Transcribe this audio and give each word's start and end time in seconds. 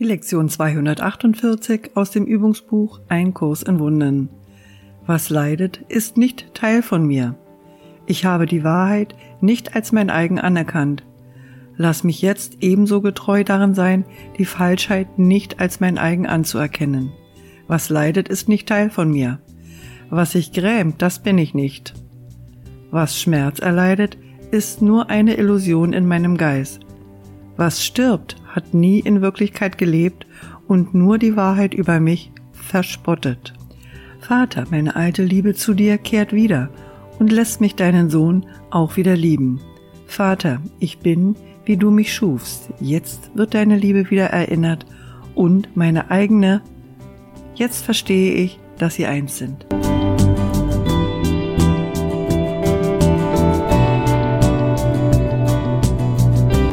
Die 0.00 0.06
Lektion 0.06 0.48
248 0.48 1.90
aus 1.94 2.10
dem 2.10 2.24
Übungsbuch 2.24 3.00
Ein 3.08 3.34
Kurs 3.34 3.62
in 3.62 3.78
Wunden. 3.78 4.30
Was 5.04 5.28
leidet, 5.28 5.82
ist 5.90 6.16
nicht 6.16 6.54
Teil 6.54 6.80
von 6.82 7.04
mir. 7.04 7.36
Ich 8.06 8.24
habe 8.24 8.46
die 8.46 8.64
Wahrheit 8.64 9.14
nicht 9.42 9.76
als 9.76 9.92
mein 9.92 10.08
eigen 10.08 10.40
anerkannt. 10.40 11.04
Lass 11.76 12.02
mich 12.02 12.22
jetzt 12.22 12.62
ebenso 12.62 13.02
getreu 13.02 13.44
darin 13.44 13.74
sein, 13.74 14.06
die 14.38 14.46
Falschheit 14.46 15.18
nicht 15.18 15.60
als 15.60 15.80
mein 15.80 15.98
eigen 15.98 16.26
anzuerkennen. 16.26 17.12
Was 17.66 17.90
leidet, 17.90 18.26
ist 18.26 18.48
nicht 18.48 18.66
Teil 18.66 18.88
von 18.88 19.10
mir. 19.10 19.38
Was 20.08 20.32
sich 20.32 20.52
grämt, 20.52 21.02
das 21.02 21.18
bin 21.18 21.36
ich 21.36 21.52
nicht. 21.52 21.92
Was 22.90 23.20
Schmerz 23.20 23.58
erleidet, 23.58 24.16
ist 24.50 24.80
nur 24.80 25.10
eine 25.10 25.34
Illusion 25.34 25.92
in 25.92 26.06
meinem 26.06 26.38
Geist. 26.38 26.80
Was 27.58 27.84
stirbt, 27.84 28.39
hat 28.50 28.74
nie 28.74 29.00
in 29.00 29.22
Wirklichkeit 29.22 29.78
gelebt 29.78 30.26
und 30.66 30.94
nur 30.94 31.18
die 31.18 31.36
Wahrheit 31.36 31.74
über 31.74 32.00
mich 32.00 32.32
verspottet. 32.52 33.54
Vater, 34.20 34.66
meine 34.70 34.96
alte 34.96 35.24
Liebe 35.24 35.54
zu 35.54 35.74
dir 35.74 35.98
kehrt 35.98 36.32
wieder 36.32 36.68
und 37.18 37.32
lässt 37.32 37.60
mich 37.60 37.74
deinen 37.74 38.10
Sohn 38.10 38.46
auch 38.70 38.96
wieder 38.96 39.16
lieben. 39.16 39.60
Vater, 40.06 40.60
ich 40.78 40.98
bin, 40.98 41.36
wie 41.64 41.76
du 41.76 41.90
mich 41.90 42.12
schufst. 42.12 42.70
Jetzt 42.80 43.30
wird 43.34 43.54
deine 43.54 43.76
Liebe 43.76 44.10
wieder 44.10 44.26
erinnert 44.26 44.86
und 45.34 45.76
meine 45.76 46.10
eigene. 46.10 46.62
Jetzt 47.54 47.84
verstehe 47.84 48.34
ich, 48.34 48.58
dass 48.78 48.94
sie 48.94 49.06
eins 49.06 49.38
sind. 49.38 49.66